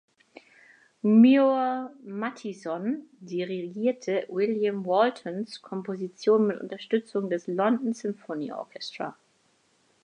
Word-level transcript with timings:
Muir 1.03 1.91
Mathieson 2.03 3.03
dirigierte 3.19 4.25
William 4.29 4.83
Waltons 4.83 5.61
Komposition 5.61 6.47
mit 6.47 6.59
Unterstützung 6.59 7.29
des 7.29 7.45
London 7.45 7.93
Symphony 7.93 8.51
Orchestra. 8.51 9.15